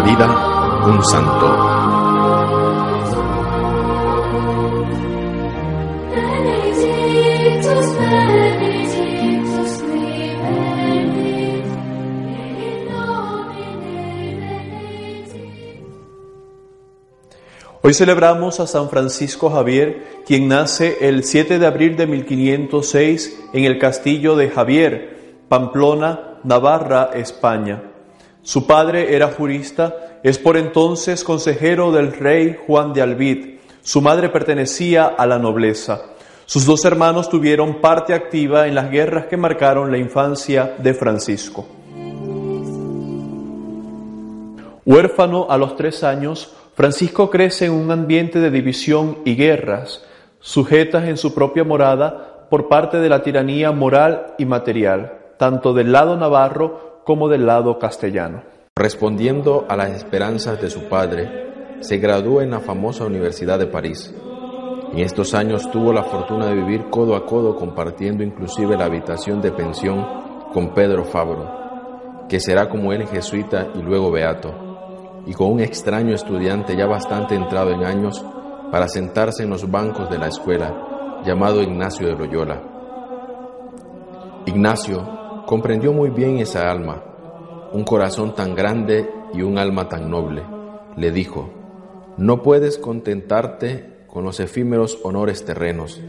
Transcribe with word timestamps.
vida, 0.00 0.82
un 0.86 1.04
santo. 1.04 1.46
Hoy 17.80 17.94
celebramos 17.94 18.60
a 18.60 18.66
San 18.66 18.90
Francisco 18.90 19.48
Javier, 19.48 20.22
quien 20.26 20.48
nace 20.48 21.08
el 21.08 21.24
7 21.24 21.58
de 21.58 21.66
abril 21.66 21.96
de 21.96 22.06
1506 22.06 23.44
en 23.52 23.64
el 23.64 23.78
castillo 23.78 24.36
de 24.36 24.50
Javier, 24.50 25.44
Pamplona, 25.48 26.40
Navarra, 26.42 27.10
España. 27.14 27.97
Su 28.48 28.66
padre 28.66 29.14
era 29.14 29.28
jurista, 29.28 30.20
es 30.22 30.38
por 30.38 30.56
entonces 30.56 31.22
consejero 31.22 31.92
del 31.92 32.14
rey 32.14 32.56
Juan 32.66 32.94
de 32.94 33.02
Albid. 33.02 33.58
Su 33.82 34.00
madre 34.00 34.30
pertenecía 34.30 35.04
a 35.04 35.26
la 35.26 35.38
nobleza. 35.38 36.00
Sus 36.46 36.64
dos 36.64 36.82
hermanos 36.86 37.28
tuvieron 37.28 37.82
parte 37.82 38.14
activa 38.14 38.66
en 38.66 38.74
las 38.74 38.90
guerras 38.90 39.26
que 39.26 39.36
marcaron 39.36 39.92
la 39.92 39.98
infancia 39.98 40.76
de 40.78 40.94
Francisco. 40.94 41.66
Huérfano 44.86 45.48
a 45.50 45.58
los 45.58 45.76
tres 45.76 46.02
años, 46.02 46.54
Francisco 46.74 47.28
crece 47.28 47.66
en 47.66 47.72
un 47.72 47.90
ambiente 47.90 48.40
de 48.40 48.50
división 48.50 49.18
y 49.26 49.36
guerras, 49.36 50.02
sujetas 50.40 51.04
en 51.04 51.18
su 51.18 51.34
propia 51.34 51.64
morada 51.64 52.46
por 52.48 52.66
parte 52.68 52.96
de 52.96 53.10
la 53.10 53.22
tiranía 53.22 53.72
moral 53.72 54.36
y 54.38 54.46
material, 54.46 55.18
tanto 55.36 55.74
del 55.74 55.92
lado 55.92 56.16
navarro 56.16 56.87
como 57.08 57.30
del 57.30 57.46
lado 57.46 57.78
castellano. 57.78 58.42
Respondiendo 58.76 59.64
a 59.66 59.76
las 59.76 59.92
esperanzas 59.92 60.60
de 60.60 60.68
su 60.68 60.90
padre, 60.90 61.78
se 61.80 61.96
graduó 61.96 62.42
en 62.42 62.50
la 62.50 62.60
famosa 62.60 63.06
Universidad 63.06 63.58
de 63.58 63.66
París. 63.66 64.14
En 64.92 64.98
estos 64.98 65.32
años 65.32 65.70
tuvo 65.70 65.90
la 65.90 66.02
fortuna 66.02 66.48
de 66.48 66.56
vivir 66.56 66.90
codo 66.90 67.16
a 67.16 67.24
codo 67.24 67.56
compartiendo 67.56 68.22
inclusive 68.22 68.76
la 68.76 68.84
habitación 68.84 69.40
de 69.40 69.52
pensión 69.52 70.06
con 70.52 70.74
Pedro 70.74 71.02
Fabro, 71.06 72.26
que 72.28 72.40
será 72.40 72.68
como 72.68 72.92
él 72.92 73.06
jesuita 73.06 73.68
y 73.74 73.80
luego 73.80 74.10
beato 74.10 75.22
y 75.24 75.32
con 75.32 75.52
un 75.52 75.60
extraño 75.60 76.14
estudiante 76.14 76.76
ya 76.76 76.84
bastante 76.84 77.34
entrado 77.34 77.70
en 77.70 77.86
años 77.86 78.22
para 78.70 78.86
sentarse 78.86 79.44
en 79.44 79.48
los 79.48 79.70
bancos 79.70 80.10
de 80.10 80.18
la 80.18 80.26
escuela, 80.28 81.22
llamado 81.24 81.62
Ignacio 81.62 82.06
de 82.06 82.18
Loyola. 82.18 82.62
Ignacio 84.44 85.17
comprendió 85.48 85.94
muy 85.94 86.10
bien 86.10 86.40
esa 86.40 86.70
alma, 86.70 87.02
un 87.72 87.82
corazón 87.82 88.34
tan 88.34 88.54
grande 88.54 89.08
y 89.32 89.40
un 89.40 89.56
alma 89.56 89.88
tan 89.88 90.10
noble. 90.10 90.42
Le 90.94 91.10
dijo, 91.10 91.48
no 92.18 92.42
puedes 92.42 92.76
contentarte 92.76 94.04
con 94.08 94.24
los 94.24 94.40
efímeros 94.40 94.98
honores 95.04 95.46
terrenos, 95.46 96.02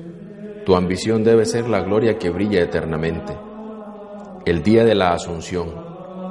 tu 0.66 0.76
ambición 0.76 1.23
debe 1.23 1.46
ser 1.46 1.70
la 1.70 1.80
gloria 1.80 2.18
que 2.18 2.30
brilla 2.30 2.62
eternamente. 2.62 3.31
El 4.46 4.62
día 4.62 4.84
de 4.84 4.94
la 4.94 5.14
Asunción 5.14 5.74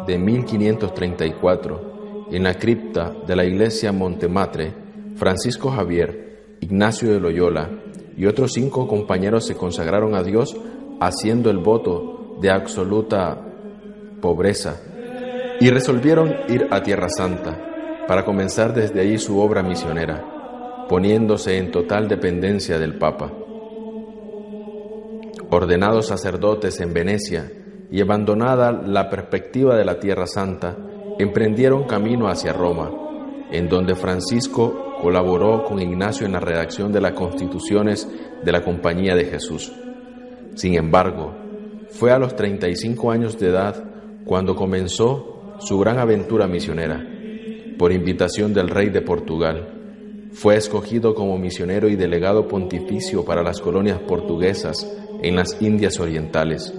de 0.07 0.19
1534, 0.19 2.27
en 2.31 2.43
la 2.43 2.59
cripta 2.59 3.15
de 3.27 3.37
la 3.37 3.47
iglesia 3.47 3.91
Montematre, 3.91 4.75
Francisco 5.17 5.71
Javier, 5.71 6.59
Ignacio 6.61 7.11
de 7.11 7.21
Loyola 7.21 7.71
y 8.19 8.27
otros 8.27 8.53
cinco 8.53 8.87
compañeros 8.87 9.47
se 9.47 9.55
consagraron 9.55 10.15
a 10.15 10.23
Dios 10.23 10.55
haciendo 11.01 11.49
el 11.49 11.57
voto 11.57 12.18
de 12.41 12.51
absoluta 12.51 13.37
pobreza 14.21 14.81
y 15.61 15.71
resolvieron 15.71 16.35
ir 16.49 16.69
a 16.71 16.83
Tierra 16.83 17.09
Santa 17.09 18.05
para 18.07 18.25
comenzar 18.25 18.75
desde 18.75 19.01
allí 19.01 19.19
su 19.19 19.39
obra 19.39 19.63
misionera, 19.63 20.87
poniéndose 20.89 21.59
en 21.59 21.71
total 21.71 22.09
dependencia 22.09 22.79
del 22.79 22.97
Papa. 22.97 23.33
Ordenados 25.51 26.07
sacerdotes 26.07 26.81
en 26.81 26.93
Venecia 26.93 27.51
y 27.91 28.01
abandonada 28.01 28.73
la 28.73 29.09
perspectiva 29.09 29.77
de 29.77 29.85
la 29.85 29.99
Tierra 29.99 30.27
Santa, 30.27 30.77
emprendieron 31.19 31.85
camino 31.85 32.29
hacia 32.29 32.53
Roma, 32.53 32.91
en 33.51 33.69
donde 33.69 33.95
Francisco 33.95 34.97
colaboró 35.01 35.65
con 35.65 35.81
Ignacio 35.81 36.27
en 36.27 36.33
la 36.33 36.41
redacción 36.41 36.93
de 36.93 37.01
las 37.01 37.13
constituciones 37.13 38.09
de 38.45 38.53
la 38.53 38.63
Compañía 38.63 39.15
de 39.15 39.25
Jesús. 39.25 39.73
Sin 40.55 40.75
embargo, 40.75 41.48
fue 41.91 42.13
a 42.13 42.19
los 42.19 42.37
35 42.37 43.11
años 43.11 43.39
de 43.39 43.49
edad 43.49 43.85
cuando 44.25 44.55
comenzó 44.55 45.57
su 45.59 45.79
gran 45.79 45.99
aventura 45.99 46.47
misionera. 46.47 47.05
Por 47.79 47.93
invitación 47.93 48.53
del 48.53 48.69
rey 48.69 48.91
de 48.91 49.03
Portugal, 49.03 50.29
fue 50.33 50.57
escogido 50.57 51.15
como 51.15 51.39
misionero 51.39 51.89
y 51.89 51.97
delegado 51.97 52.47
pontificio 52.47 53.25
para 53.25 53.43
las 53.43 53.61
colonias 53.61 53.99
portuguesas 54.01 54.87
en 55.23 55.37
las 55.37 55.61
Indias 55.61 55.99
Orientales. 55.99 56.73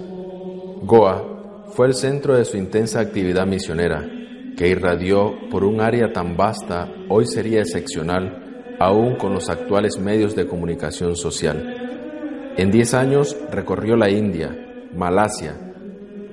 Goa 0.82 1.66
fue 1.74 1.88
el 1.88 1.94
centro 1.94 2.36
de 2.36 2.44
su 2.44 2.56
intensa 2.56 3.00
actividad 3.00 3.46
misionera 3.46 4.08
que 4.56 4.68
irradió 4.68 5.34
por 5.50 5.64
un 5.64 5.80
área 5.80 6.12
tan 6.12 6.36
vasta 6.36 6.92
hoy 7.08 7.26
sería 7.26 7.60
excepcional 7.60 8.76
aún 8.78 9.16
con 9.16 9.34
los 9.34 9.50
actuales 9.50 9.98
medios 9.98 10.34
de 10.34 10.46
comunicación 10.46 11.16
social. 11.16 12.54
En 12.56 12.70
diez 12.70 12.94
años 12.94 13.36
recorrió 13.50 13.96
la 13.96 14.10
India, 14.10 14.69
Malasia, 14.94 15.54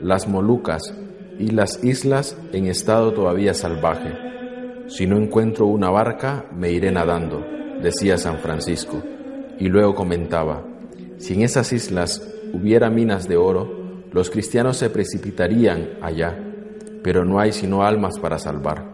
las 0.01 0.27
Molucas 0.27 0.93
y 1.39 1.51
las 1.51 1.83
islas 1.83 2.37
en 2.53 2.67
estado 2.67 3.13
todavía 3.13 3.53
salvaje. 3.53 4.13
Si 4.87 5.05
no 5.05 5.17
encuentro 5.17 5.65
una 5.67 5.89
barca, 5.89 6.45
me 6.55 6.71
iré 6.71 6.91
nadando, 6.91 7.45
decía 7.81 8.17
San 8.17 8.39
Francisco, 8.39 9.01
y 9.59 9.67
luego 9.69 9.95
comentaba, 9.95 10.63
si 11.17 11.33
en 11.33 11.41
esas 11.41 11.73
islas 11.73 12.27
hubiera 12.53 12.89
minas 12.89 13.27
de 13.27 13.37
oro, 13.37 14.03
los 14.11 14.29
cristianos 14.29 14.77
se 14.77 14.89
precipitarían 14.89 15.97
allá 16.01 16.43
pero 17.07 17.23
no 17.23 17.39
hay 17.39 17.53
sino 17.53 17.83
almas 17.83 18.19
para 18.19 18.37
salvar. 18.37 18.93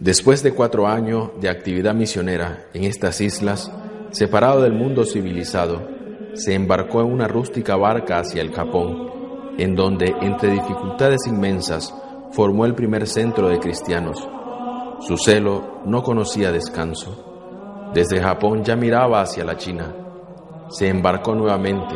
Después 0.00 0.42
de 0.42 0.50
cuatro 0.52 0.88
años 0.88 1.30
de 1.40 1.48
actividad 1.48 1.94
misionera 1.94 2.66
en 2.74 2.82
estas 2.82 3.20
islas, 3.20 3.70
separado 4.10 4.60
del 4.62 4.72
mundo 4.72 5.04
civilizado, 5.04 5.88
se 6.34 6.54
embarcó 6.54 7.00
en 7.00 7.12
una 7.12 7.28
rústica 7.28 7.76
barca 7.76 8.18
hacia 8.18 8.42
el 8.42 8.52
Japón, 8.52 9.54
en 9.58 9.74
donde, 9.74 10.14
entre 10.20 10.50
dificultades 10.50 11.26
inmensas, 11.26 11.94
formó 12.32 12.64
el 12.64 12.74
primer 12.74 13.06
centro 13.06 13.48
de 13.48 13.58
cristianos. 13.58 14.28
Su 15.00 15.16
celo 15.16 15.80
no 15.84 16.02
conocía 16.02 16.52
descanso. 16.52 17.90
Desde 17.94 18.20
Japón 18.20 18.64
ya 18.64 18.76
miraba 18.76 19.20
hacia 19.20 19.44
la 19.44 19.56
China. 19.56 19.94
Se 20.68 20.88
embarcó 20.88 21.34
nuevamente, 21.34 21.94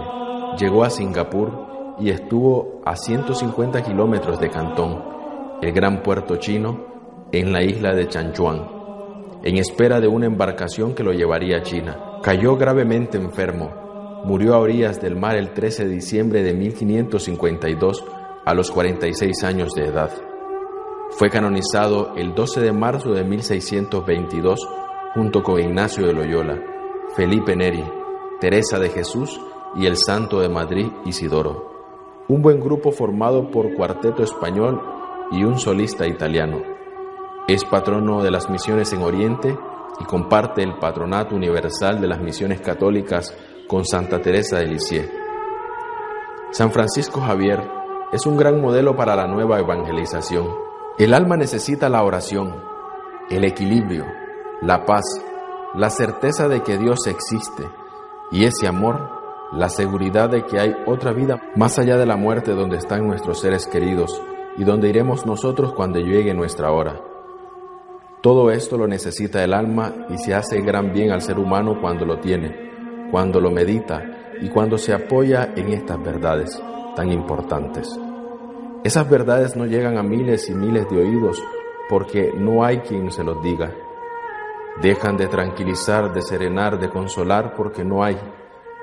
llegó 0.58 0.84
a 0.84 0.90
Singapur 0.90 1.96
y 1.98 2.10
estuvo 2.10 2.80
a 2.84 2.94
150 2.94 3.82
kilómetros 3.82 4.38
de 4.38 4.50
Cantón 4.50 5.18
el 5.60 5.72
gran 5.72 6.02
puerto 6.02 6.36
chino, 6.36 6.86
en 7.32 7.52
la 7.52 7.62
isla 7.62 7.92
de 7.92 8.06
Chanchuan, 8.06 8.68
en 9.42 9.56
espera 9.56 10.00
de 10.00 10.06
una 10.06 10.26
embarcación 10.26 10.94
que 10.94 11.02
lo 11.02 11.12
llevaría 11.12 11.58
a 11.58 11.62
China. 11.62 12.20
Cayó 12.22 12.56
gravemente 12.56 13.18
enfermo. 13.18 13.87
Murió 14.24 14.54
a 14.54 14.58
orillas 14.58 15.00
del 15.00 15.16
mar 15.16 15.36
el 15.36 15.52
13 15.52 15.84
de 15.84 15.94
diciembre 15.94 16.42
de 16.42 16.54
1552 16.54 18.04
a 18.44 18.54
los 18.54 18.70
46 18.70 19.44
años 19.44 19.74
de 19.74 19.84
edad. 19.84 20.10
Fue 21.10 21.30
canonizado 21.30 22.14
el 22.16 22.34
12 22.34 22.60
de 22.60 22.72
marzo 22.72 23.12
de 23.12 23.24
1622 23.24 24.68
junto 25.14 25.42
con 25.42 25.60
Ignacio 25.60 26.06
de 26.06 26.12
Loyola, 26.12 26.60
Felipe 27.16 27.56
Neri, 27.56 27.84
Teresa 28.40 28.78
de 28.78 28.90
Jesús 28.90 29.40
y 29.76 29.86
el 29.86 29.96
Santo 29.96 30.40
de 30.40 30.48
Madrid 30.48 30.88
Isidoro. 31.04 32.24
Un 32.28 32.42
buen 32.42 32.60
grupo 32.60 32.92
formado 32.92 33.50
por 33.50 33.74
Cuarteto 33.74 34.22
Español 34.22 34.80
y 35.30 35.44
un 35.44 35.58
solista 35.58 36.06
italiano. 36.06 36.62
Es 37.46 37.64
patrono 37.64 38.22
de 38.22 38.30
las 38.30 38.50
misiones 38.50 38.92
en 38.92 39.02
Oriente 39.02 39.56
y 40.00 40.04
comparte 40.04 40.62
el 40.62 40.78
patronato 40.78 41.34
universal 41.34 42.00
de 42.00 42.08
las 42.08 42.20
misiones 42.20 42.60
católicas 42.60 43.34
con 43.68 43.84
Santa 43.84 44.20
Teresa 44.20 44.58
de 44.58 44.66
Lisieux. 44.66 45.08
San 46.50 46.72
Francisco 46.72 47.20
Javier 47.20 47.70
es 48.10 48.24
un 48.26 48.38
gran 48.38 48.60
modelo 48.60 48.96
para 48.96 49.14
la 49.14 49.26
nueva 49.26 49.60
evangelización. 49.60 50.48
El 50.98 51.12
alma 51.12 51.36
necesita 51.36 51.90
la 51.90 52.02
oración, 52.02 52.56
el 53.28 53.44
equilibrio, 53.44 54.06
la 54.62 54.86
paz, 54.86 55.04
la 55.74 55.90
certeza 55.90 56.48
de 56.48 56.62
que 56.62 56.78
Dios 56.78 57.06
existe 57.06 57.68
y 58.32 58.44
ese 58.44 58.66
amor, 58.66 59.10
la 59.52 59.68
seguridad 59.68 60.30
de 60.30 60.44
que 60.44 60.58
hay 60.58 60.74
otra 60.86 61.12
vida 61.12 61.40
más 61.54 61.78
allá 61.78 61.98
de 61.98 62.06
la 62.06 62.16
muerte 62.16 62.52
donde 62.52 62.78
están 62.78 63.06
nuestros 63.06 63.40
seres 63.40 63.66
queridos 63.66 64.20
y 64.56 64.64
donde 64.64 64.88
iremos 64.88 65.26
nosotros 65.26 65.74
cuando 65.74 66.00
llegue 66.00 66.32
nuestra 66.32 66.72
hora. 66.72 67.00
Todo 68.22 68.50
esto 68.50 68.78
lo 68.78 68.88
necesita 68.88 69.44
el 69.44 69.52
alma 69.52 70.06
y 70.08 70.16
se 70.16 70.34
hace 70.34 70.60
gran 70.62 70.92
bien 70.92 71.12
al 71.12 71.20
ser 71.20 71.38
humano 71.38 71.78
cuando 71.80 72.04
lo 72.04 72.18
tiene, 72.18 72.67
cuando 73.10 73.40
lo 73.40 73.50
medita 73.50 74.02
y 74.40 74.48
cuando 74.48 74.78
se 74.78 74.92
apoya 74.92 75.52
en 75.56 75.72
estas 75.72 76.02
verdades 76.02 76.62
tan 76.94 77.10
importantes. 77.10 77.88
Esas 78.84 79.08
verdades 79.08 79.56
no 79.56 79.66
llegan 79.66 79.98
a 79.98 80.02
miles 80.02 80.48
y 80.48 80.54
miles 80.54 80.88
de 80.88 80.98
oídos 80.98 81.42
porque 81.88 82.32
no 82.36 82.64
hay 82.64 82.78
quien 82.78 83.10
se 83.10 83.24
los 83.24 83.42
diga. 83.42 83.72
Dejan 84.80 85.16
de 85.16 85.26
tranquilizar, 85.26 86.12
de 86.12 86.22
serenar, 86.22 86.78
de 86.78 86.88
consolar, 86.88 87.54
porque 87.56 87.84
no 87.84 88.04
hay 88.04 88.16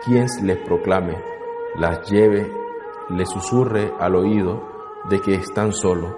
quien 0.03 0.27
les 0.43 0.57
proclame, 0.57 1.15
las 1.77 2.09
lleve, 2.09 2.51
les 3.09 3.29
susurre 3.29 3.93
al 3.99 4.15
oído 4.15 4.61
de 5.09 5.21
que 5.21 5.35
están 5.35 5.71
solo, 5.71 6.17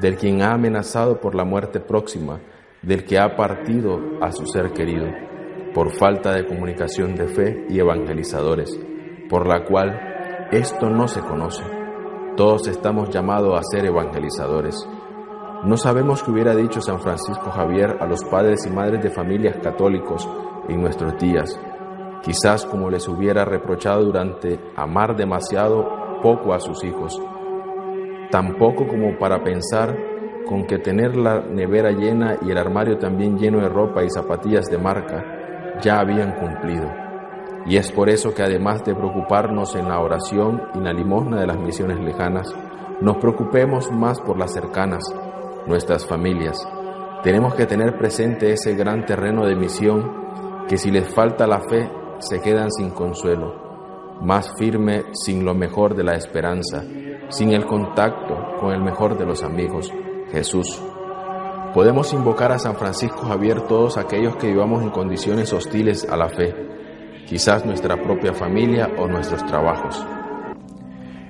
del 0.00 0.16
quien 0.16 0.42
ha 0.42 0.52
amenazado 0.52 1.20
por 1.20 1.34
la 1.34 1.44
muerte 1.44 1.80
próxima, 1.80 2.40
del 2.82 3.04
que 3.04 3.18
ha 3.18 3.36
partido 3.36 4.00
a 4.20 4.32
su 4.32 4.46
ser 4.46 4.72
querido, 4.72 5.06
por 5.74 5.90
falta 5.90 6.32
de 6.32 6.46
comunicación 6.46 7.16
de 7.16 7.26
fe 7.26 7.66
y 7.68 7.80
evangelizadores, 7.80 8.78
por 9.28 9.48
la 9.48 9.64
cual 9.64 10.48
esto 10.52 10.88
no 10.88 11.08
se 11.08 11.20
conoce. 11.20 11.64
Todos 12.36 12.68
estamos 12.68 13.10
llamados 13.10 13.58
a 13.58 13.62
ser 13.64 13.84
evangelizadores. 13.84 14.88
No 15.64 15.76
sabemos 15.76 16.22
qué 16.22 16.30
hubiera 16.30 16.54
dicho 16.54 16.80
San 16.80 17.00
Francisco 17.00 17.50
Javier 17.50 17.96
a 18.00 18.06
los 18.06 18.22
padres 18.24 18.64
y 18.66 18.70
madres 18.70 19.02
de 19.02 19.10
familias 19.10 19.56
católicos 19.62 20.28
en 20.68 20.80
nuestros 20.80 21.18
días, 21.18 21.60
quizás 22.22 22.64
como 22.66 22.88
les 22.88 23.08
hubiera 23.08 23.44
reprochado 23.44 24.04
durante 24.04 24.60
amar 24.76 25.16
demasiado 25.16 26.20
poco 26.22 26.54
a 26.54 26.60
sus 26.60 26.84
hijos, 26.84 27.20
tampoco 28.30 28.86
como 28.86 29.18
para 29.18 29.42
pensar 29.42 29.96
con 30.46 30.66
que 30.66 30.78
tener 30.78 31.16
la 31.16 31.40
nevera 31.40 31.90
llena 31.90 32.36
y 32.42 32.50
el 32.50 32.58
armario 32.58 32.98
también 32.98 33.38
lleno 33.38 33.60
de 33.60 33.68
ropa 33.68 34.04
y 34.04 34.10
zapatillas 34.10 34.66
de 34.66 34.78
marca 34.78 35.33
ya 35.82 36.00
habían 36.00 36.32
cumplido. 36.32 36.90
Y 37.66 37.76
es 37.76 37.90
por 37.90 38.10
eso 38.10 38.34
que 38.34 38.42
además 38.42 38.84
de 38.84 38.94
preocuparnos 38.94 39.74
en 39.74 39.88
la 39.88 40.00
oración 40.00 40.62
y 40.74 40.78
en 40.78 40.84
la 40.84 40.92
limosna 40.92 41.40
de 41.40 41.46
las 41.46 41.58
misiones 41.58 41.98
lejanas, 42.00 42.54
nos 43.00 43.16
preocupemos 43.16 43.90
más 43.90 44.20
por 44.20 44.38
las 44.38 44.52
cercanas, 44.52 45.02
nuestras 45.66 46.06
familias. 46.06 46.66
Tenemos 47.22 47.54
que 47.54 47.66
tener 47.66 47.96
presente 47.96 48.52
ese 48.52 48.74
gran 48.74 49.06
terreno 49.06 49.46
de 49.46 49.56
misión 49.56 50.24
que 50.68 50.76
si 50.76 50.90
les 50.90 51.08
falta 51.08 51.46
la 51.46 51.60
fe 51.60 51.90
se 52.18 52.40
quedan 52.40 52.70
sin 52.70 52.90
consuelo, 52.90 54.18
más 54.20 54.52
firme 54.58 55.04
sin 55.12 55.44
lo 55.44 55.54
mejor 55.54 55.94
de 55.94 56.04
la 56.04 56.16
esperanza, 56.16 56.82
sin 57.28 57.52
el 57.52 57.64
contacto 57.66 58.36
con 58.60 58.72
el 58.72 58.82
mejor 58.82 59.16
de 59.18 59.26
los 59.26 59.42
amigos, 59.42 59.90
Jesús. 60.30 60.82
Podemos 61.74 62.12
invocar 62.12 62.52
a 62.52 62.60
San 62.60 62.76
Francisco 62.76 63.26
Javier 63.26 63.62
todos 63.62 63.98
aquellos 63.98 64.36
que 64.36 64.46
vivamos 64.46 64.84
en 64.84 64.90
condiciones 64.90 65.52
hostiles 65.52 66.06
a 66.08 66.16
la 66.16 66.28
fe, 66.28 66.54
quizás 67.26 67.66
nuestra 67.66 68.00
propia 68.00 68.32
familia 68.32 68.92
o 68.96 69.08
nuestros 69.08 69.44
trabajos. 69.44 70.00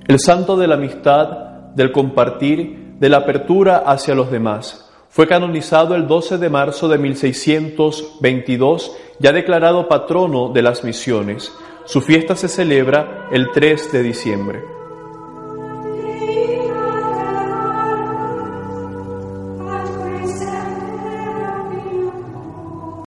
El 0.06 0.18
santo 0.20 0.58
de 0.58 0.66
la 0.66 0.74
amistad, 0.74 1.28
del 1.74 1.92
compartir, 1.92 2.98
de 3.00 3.08
la 3.08 3.18
apertura 3.18 3.84
hacia 3.86 4.14
los 4.14 4.30
demás. 4.30 4.92
Fue 5.08 5.26
canonizado 5.26 5.94
el 5.94 6.06
12 6.06 6.36
de 6.36 6.50
marzo 6.50 6.88
de 6.88 6.98
1622, 6.98 8.94
ya 9.20 9.32
declarado 9.32 9.88
patrono 9.88 10.50
de 10.50 10.60
las 10.60 10.84
misiones. 10.84 11.54
Su 11.86 12.02
fiesta 12.02 12.36
se 12.36 12.48
celebra 12.48 13.28
el 13.32 13.46
3 13.50 13.92
de 13.92 14.02
diciembre. 14.02 14.83